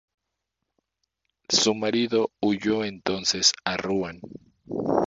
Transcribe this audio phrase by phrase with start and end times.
[1.47, 4.19] Su marido huyó entonces a Ruan.